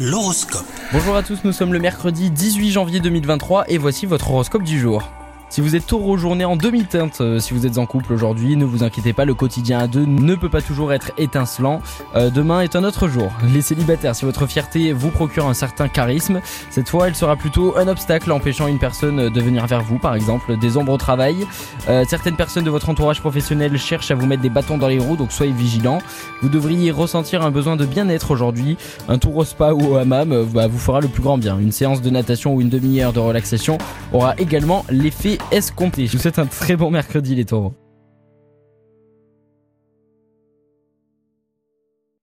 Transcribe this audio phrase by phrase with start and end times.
[0.00, 0.64] L'horoscope.
[0.92, 4.78] Bonjour à tous, nous sommes le mercredi 18 janvier 2023 et voici votre horoscope du
[4.78, 5.10] jour.
[5.50, 8.66] Si vous êtes taureau journée en demi-teinte, euh, si vous êtes en couple aujourd'hui, ne
[8.66, 11.80] vous inquiétez pas, le quotidien à deux ne peut pas toujours être étincelant.
[12.14, 13.32] Euh, demain est un autre jour.
[13.54, 17.78] Les célibataires, si votre fierté vous procure un certain charisme, cette fois elle sera plutôt
[17.78, 21.46] un obstacle empêchant une personne de venir vers vous, par exemple, des ombres au travail.
[21.88, 24.98] Euh, certaines personnes de votre entourage professionnel cherchent à vous mettre des bâtons dans les
[24.98, 25.98] roues, donc soyez vigilants.
[26.42, 28.76] Vous devriez ressentir un besoin de bien-être aujourd'hui.
[29.08, 31.58] Un tour au spa ou au hammam euh, bah, vous fera le plus grand bien.
[31.58, 33.78] Une séance de natation ou une demi-heure de relaxation
[34.12, 36.06] aura également l'effet escompté.
[36.06, 37.74] Je vous souhaite un très bon mercredi les taureaux.